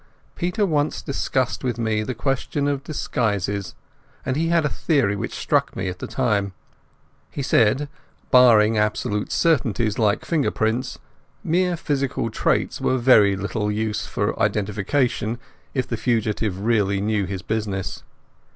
Peter 0.35 0.65
once 0.65 0.99
discussed 1.03 1.63
with 1.63 1.77
me 1.77 2.01
the 2.01 2.15
question 2.15 2.67
of 2.67 2.83
disguises, 2.83 3.75
and 4.25 4.35
he 4.35 4.47
had 4.47 4.65
a 4.65 4.67
theory 4.67 5.15
which 5.15 5.35
struck 5.37 5.75
me 5.75 5.87
at 5.89 5.99
the 5.99 6.07
time. 6.07 6.53
He 7.29 7.43
said, 7.43 7.87
barring 8.31 8.79
absolute 8.79 9.31
certainties 9.31 9.99
like 9.99 10.25
fingerprints, 10.25 10.97
mere 11.43 11.77
physical 11.77 12.31
traits 12.31 12.81
were 12.81 12.97
very 12.97 13.35
little 13.35 13.71
use 13.71 14.07
for 14.07 14.33
identification 14.41 15.37
if 15.75 15.85
the 15.87 15.97
fugitive 15.97 16.61
really 16.61 16.99
knew 16.99 17.25
his 17.25 17.43
business. 17.43 18.01